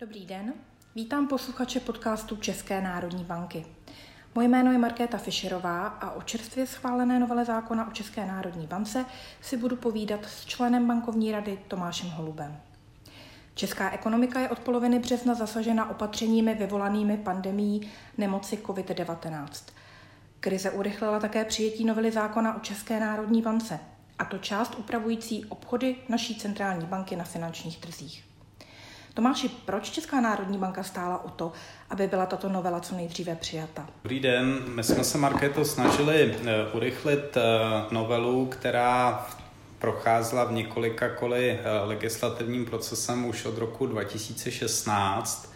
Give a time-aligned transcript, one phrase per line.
[0.00, 0.54] Dobrý den,
[0.94, 3.66] vítám posluchače podcastu České národní banky.
[4.34, 9.04] Moje jméno je Markéta Fischerová a o čerstvě schválené novele zákona o České národní bance
[9.40, 12.60] si budu povídat s členem bankovní rady Tomášem Holubem.
[13.54, 19.72] Česká ekonomika je od poloviny března zasažena opatřeními vyvolanými pandemí nemoci COVID-19.
[20.40, 23.80] Krize urychlila také přijetí novely zákona o České národní bance,
[24.18, 28.29] a to část upravující obchody naší centrální banky na finančních trzích.
[29.14, 31.52] Tomáši, proč Česká národní banka stála o to,
[31.90, 33.86] aby byla tato novela co nejdříve přijata?
[34.04, 37.40] Dobrý den, my jsme se, Markéto, snažili eh, urychlit eh,
[37.90, 39.26] novelu, která
[39.78, 45.52] procházela v několika koli eh, legislativním procesem už od roku 2016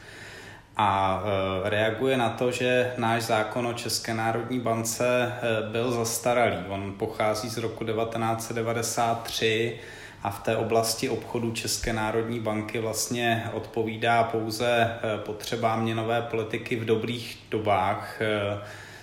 [0.77, 1.23] a
[1.65, 5.33] reaguje na to, že náš zákon o České národní bance
[5.73, 6.57] byl zastaralý.
[6.69, 9.81] On pochází z roku 1993
[10.25, 16.77] a v té oblasti obchodu České národní banky vlastně odpovídá pouze eh, potřebám měnové politiky
[16.77, 18.59] v dobrých dobách, eh,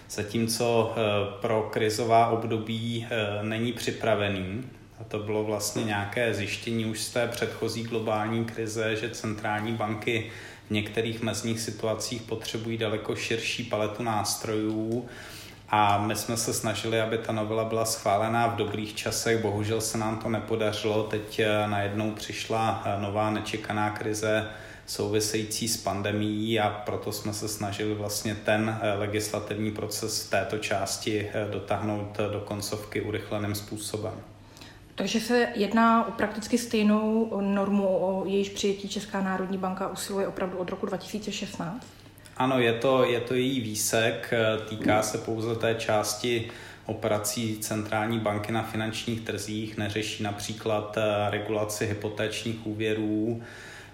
[0.09, 1.01] zatímco eh,
[1.41, 3.07] pro krizová období
[3.41, 4.63] není připravený.
[4.99, 10.31] A to bylo vlastně nějaké zjištění už z té předchozí globální krize, že centrální banky
[10.67, 15.09] v některých mezních situacích potřebují daleko širší paletu nástrojů,
[15.73, 19.41] a my jsme se snažili, aby ta novela byla schválená v dobrých časech.
[19.41, 21.03] Bohužel se nám to nepodařilo.
[21.03, 24.47] Teď eh, najednou přišla eh, nová nečekaná krize
[24.85, 30.57] související s pandemií a proto jsme se snažili vlastně ten eh, legislativní proces v této
[30.57, 34.13] části dotáhnout do koncovky urychleným způsobem.
[34.95, 40.57] Takže se jedná o prakticky stejnou normu, o jejíž přijetí Česká národní banka usiluje opravdu
[40.57, 41.87] od roku 2016?
[42.41, 46.51] Ano, je to, je to její výsek, eh, týká se pouze té části
[46.85, 53.41] operací centrální banky na finančních trzích, neřeší například eh, regulaci hypotečních úvěrů,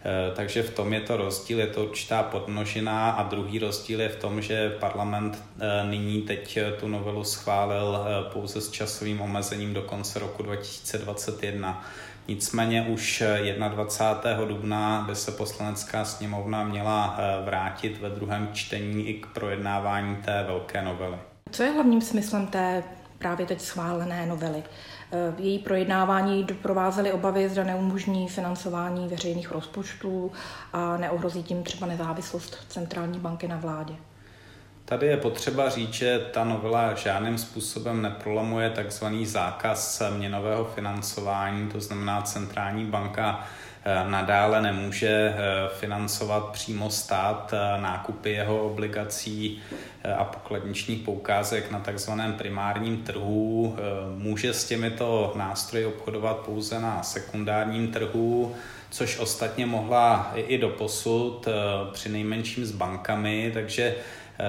[0.06, 4.10] eh, takže v tom je to rozdíl, je to určitá podnožina a druhý rozdíl je
[4.10, 5.44] v tom, že parlament
[5.90, 7.98] nyní teď tu novelu schválil
[8.34, 11.86] pouze s časovým omezením do konce roku 2021.
[12.28, 13.24] Nicméně už
[13.70, 14.46] 21.
[14.46, 20.44] dubna by se poslanecká sněmovna měla eh, vrátit ve druhém čtení i k projednávání té
[20.48, 21.18] velké novely.
[21.52, 22.84] Co je hlavním smyslem té
[23.18, 24.64] právě teď schválené novely?
[25.12, 30.32] Eh, její projednávání doprovázely obavy, zda neumožní financování veřejných rozpočtů
[30.74, 33.94] a neohrozí tím třeba nezávislost centrální banky na vládě.
[34.90, 41.80] Tady je potřeba říct, že ta novela žádným způsobem neprolamuje takzvaný zákaz měnového financování, to
[41.80, 43.48] znamená centrální banka
[43.86, 45.36] eh, nadále nemůže eh,
[45.80, 49.62] financovat přímo stát eh, nákupy jeho obligací
[50.18, 53.76] a pokladničních poukázek na takzvaném primárním trhu.
[54.18, 58.56] Může s těmito nástroji obchodovat pouze na sekundárním trhu,
[58.90, 61.48] což ostatně mohla i do posud
[61.92, 63.96] při nejmenším s bankami, takže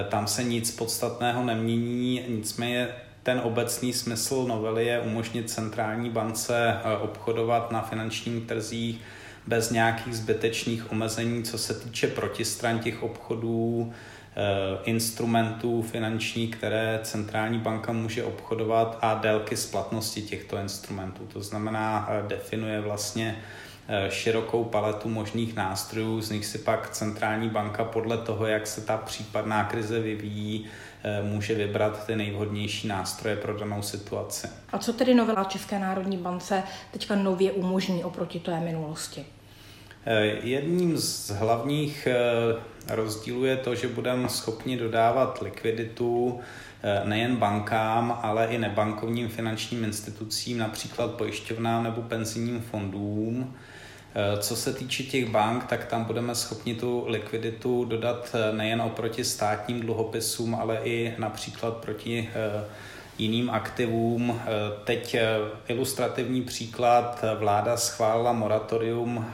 [0.09, 2.87] tam se nic podstatného nemění, nicméně
[3.23, 8.99] ten obecný smysl novely je umožnit centrální bance eh, obchodovat na finančních trzích
[9.47, 13.93] bez nějakých zbytečných omezení, co se týče protistran těch obchodů,
[14.35, 21.27] eh, instrumentů finančních, které centrální banka může obchodovat a délky splatnosti těchto instrumentů.
[21.33, 23.68] To znamená, definuje vlastně Eh,
[24.09, 28.97] širokou paletu možných nástrojů, z nich si pak centrální banka podle toho, jak se ta
[28.97, 30.65] případná krize vyvíjí,
[31.03, 34.47] eh, může vybrat ty nejvhodnější nástroje pro danou situaci.
[34.71, 39.25] A co tedy novela České národní bance teďka nově umožní oproti té minulosti?
[40.05, 42.07] Eh, jedním z hlavních
[42.87, 46.39] rozdílů je to, že budeme schopni dodávat likviditu
[47.03, 53.55] nejen bankám, ale i nebankovním finančním institucím, například pojišťovnám nebo penzijním fondům.
[54.15, 58.81] Eh, co se týče těch bank, tak tam budeme schopni tu likviditu dodat eh, nejen
[58.81, 62.65] oproti státním dluhopisům, ale i například proti eh,
[63.17, 64.41] jiným aktivům.
[64.83, 65.15] Teď
[65.67, 67.25] ilustrativní příklad.
[67.39, 69.25] Vláda schválila moratorium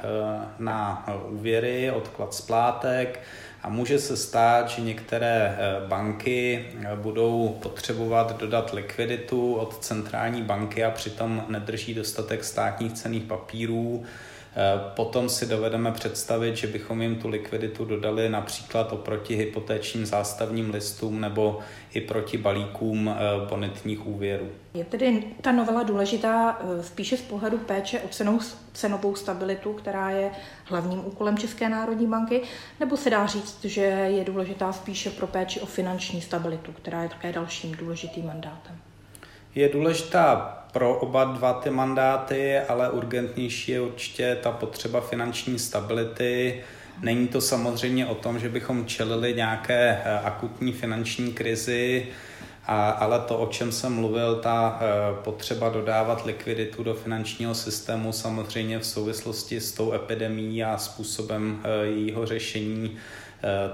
[0.59, 3.19] na úvěry, odklad splátek
[3.63, 5.57] a může se stát, že některé
[5.87, 14.05] banky budou potřebovat dodat likviditu od centrální banky a přitom nedrží dostatek státních cených papírů
[14.95, 21.21] potom si dovedeme představit, že bychom jim tu likviditu dodali například oproti hypotečním zástavním listům
[21.21, 21.59] nebo
[21.93, 24.47] i proti balíkům eh, bonitních úvěrů.
[24.73, 28.39] Je tedy ta novela důležitá eh, spíše z pohledu péče o cenou,
[28.73, 30.31] cenovou stabilitu, která je
[30.65, 32.41] hlavním úkolem České národní banky,
[32.79, 37.09] nebo se dá říct, že je důležitá spíše pro péči o finanční stabilitu, která je
[37.09, 38.77] také dalším důležitým mandátem?
[39.55, 46.63] Je důležitá pro oba dva ty mandáty, ale urgentnější je určitě ta potřeba finanční stability.
[47.01, 52.07] Není to samozřejmě o tom, že bychom čelili nějaké akutní finanční krizi,
[52.65, 54.79] a, ale to, o čem jsem mluvil, ta
[55.23, 62.25] potřeba dodávat likviditu do finančního systému samozřejmě v souvislosti s tou epidemí a způsobem jejího
[62.25, 63.24] řešení Eh,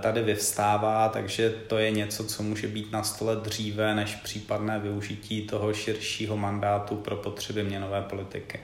[0.02, 5.42] tady vyvstává, takže to je něco, co může být na stole dříve než případné využití
[5.42, 8.60] toho širšího mandátu pro potřeby měnové politiky.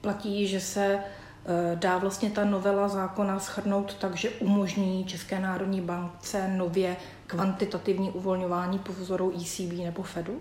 [0.00, 5.80] Platí, že se eh, dá vlastně ta novela zákona schrnout tak, že umožní České národní
[5.80, 6.96] bankce nově
[7.26, 10.40] kvantitativní uvolňování po vzoru ECB nebo Fedu?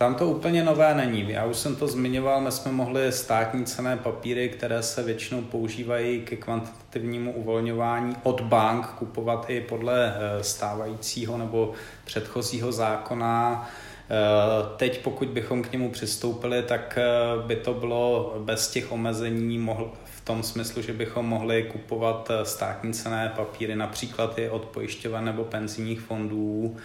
[0.00, 1.30] Tam to úplně nové není.
[1.30, 6.20] Já už jsem to zmiňoval, my jsme mohli státní cené papíry, které se většinou používají
[6.20, 11.72] ke kvantitativnímu uvolňování od bank kupovat i podle eh, stávajícího nebo
[12.04, 13.68] předchozího zákona.
[14.10, 19.58] Eh, teď, pokud bychom k němu přistoupili, tak eh, by to bylo bez těch omezení
[19.58, 25.24] mohl, v tom smyslu, že bychom mohli kupovat státní cené papíry například i od pojišťoven
[25.24, 26.76] nebo penzijních fondů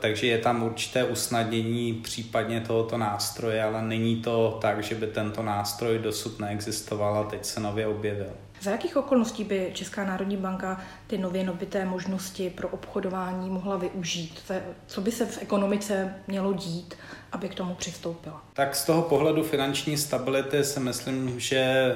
[0.00, 5.42] takže je tam určité usnadnění případně tohoto nástroje, ale není to tak, že by tento
[5.42, 8.32] nástroj dosud neexistoval a teď se nově objevil.
[8.60, 14.52] Za jakých okolností by Česká národní banka ty nově nabité možnosti pro obchodování mohla využít?
[14.86, 16.94] Co by se v ekonomice mělo dít,
[17.32, 18.42] aby k tomu přistoupila?
[18.52, 21.94] Tak z toho pohledu finanční stability si myslím, že eh,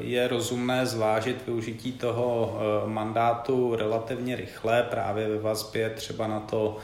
[0.00, 6.78] je rozumné zvážit využití toho eh, mandátu relativně rychle, právě ve vazbě třeba na to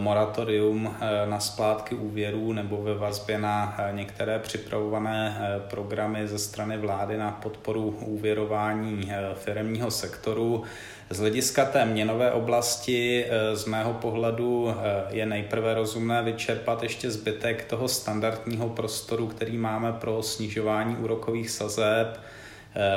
[0.00, 5.38] moratorium eh, na splátky úvěrů nebo ve vazbě na eh, některé připravované
[5.70, 10.62] programy ze strany vlády na podporu úvěrování firmního sektoru.
[11.10, 14.74] Z hlediska té měnové oblasti z mého pohledu
[15.10, 22.18] je nejprve rozumné vyčerpat ještě zbytek toho standardního prostoru, který máme pro snižování úrokových sazeb
[22.18, 22.20] Eh,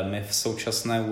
[0.04, 1.06] my v současné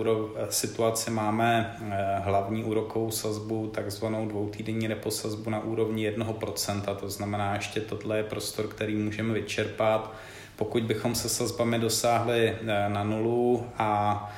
[0.49, 7.81] situaci máme eh, hlavní úrokovou sazbu, takzvanou dvoutýdenní reposazbu na úrovni 1%, to znamená, ještě
[7.81, 10.13] tohle je prostor, který můžeme vyčerpat.
[10.55, 14.33] Pokud bychom se sazbami dosáhli eh, na nulu a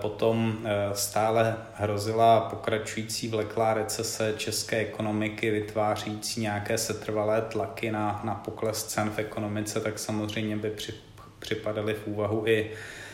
[0.00, 0.58] Potom
[0.92, 9.10] stále hrozila pokračující vleklá recese české ekonomiky, vytvářící nějaké setrvalé tlaky na, na pokles cen
[9.10, 10.94] v ekonomice, tak samozřejmě by při,
[11.38, 13.11] připadaly v úvahu i Eh,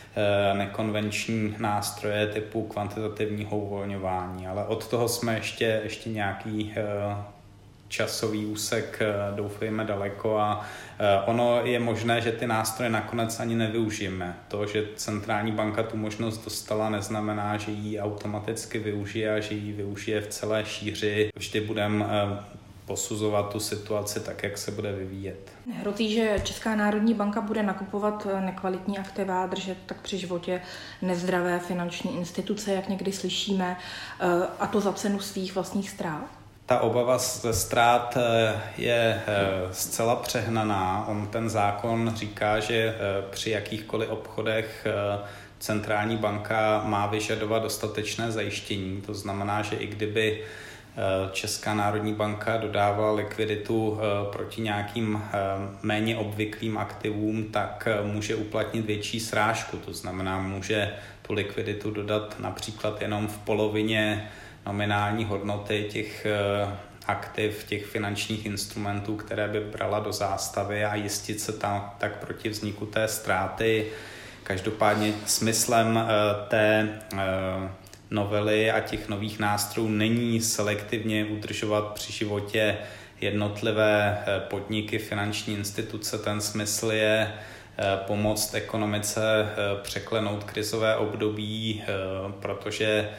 [0.53, 7.15] nekonvenční nástroje typu kvantitativního uvolňování, ale od toho jsme ještě, ještě nějaký eh,
[7.87, 10.65] časový úsek, eh, doufejme, daleko a
[11.25, 14.37] ono je možné, že ty nástroje nakonec ani nevyužijeme.
[14.47, 19.71] To, že centrální banka tu možnost dostala, neznamená, že ji automaticky využije a že ji
[19.71, 21.29] využije v celé šíři.
[21.35, 22.05] Vždy budeme
[22.89, 25.51] posuzovat tu situaci tak, jak se bude vyvíjet.
[25.73, 30.61] Hrozí, že Česká národní banka bude nakupovat nekvalitní aktiva, držet tak při životě
[31.01, 33.77] nezdravé finanční instituce, jak někdy slyšíme,
[34.19, 34.25] eh,
[34.59, 36.25] a to za cenu svých vlastních ztrát?
[36.65, 41.05] Ta obava ze ztrát eh, je eh, zcela přehnaná.
[41.07, 42.95] On ten zákon říká, že
[43.29, 44.87] při jakýchkoliv obchodech
[45.59, 49.01] centrální banka má vyžadovat dostatečné zajištění.
[49.01, 50.68] To znamená, že i kdyby Eh,
[51.31, 55.37] Česká národní banka dodávala likviditu eh, proti nějakým eh,
[55.81, 59.77] méně obvyklým aktivům, tak může uplatnit větší srážku.
[59.77, 64.29] To znamená, může tu likviditu dodat například jenom v polovině
[64.65, 66.27] nominální hodnoty těch
[67.07, 72.49] aktiv, těch finančních instrumentů, které by brala do zástavy a jistit se tam tak proti
[72.49, 73.87] vzniku té ztráty.
[74.43, 75.99] Každopádně smyslem
[76.47, 76.89] té
[78.11, 82.77] novely a těch nových nástrojů není selektivně udržovat při životě
[83.21, 86.17] jednotlivé eh, podniky, finanční instituce.
[86.17, 87.33] Ten smysl je
[87.77, 91.83] eh, pomoct ekonomice eh, překlenout krizové období,
[92.39, 93.09] protože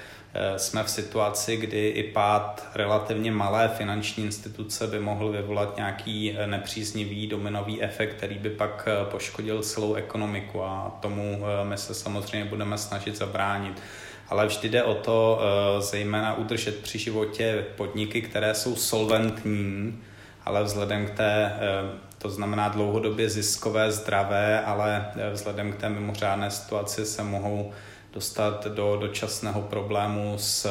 [0.57, 7.27] jsme v situaci, kdy i pád relativně malé finanční instituce by mohl vyvolat nějaký nepříznivý
[7.27, 13.17] dominový efekt, který by pak poškodil celou ekonomiku a tomu my se samozřejmě budeme snažit
[13.17, 13.83] zabránit
[14.31, 19.99] ale vždy jde o to eh, zejména udržet při životě podniky, které jsou solventní,
[20.45, 25.89] ale vzhledem k té, eh, to znamená dlouhodobě ziskové, zdravé, ale eh, vzhledem k té
[25.89, 27.73] mimořádné situaci se mohou
[28.13, 30.71] dostat do dočasného problému s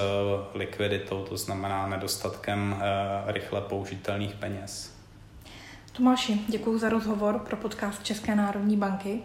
[0.53, 2.83] likviditou, to znamená nedostatkem
[3.25, 4.93] rychle použitelných peněz.
[5.91, 9.19] Tomáši, děkuji za rozhovor pro podcast České národní banky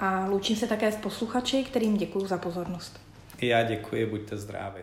[0.00, 3.05] a loučím se také s posluchači, kterým děkuji za pozornost.
[3.42, 4.82] Já děkuji, buďte zdraví.